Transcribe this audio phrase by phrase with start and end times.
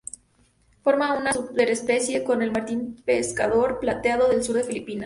[0.81, 4.99] Forma una superespecie con el martín pescador plateado del sur de Filipinas.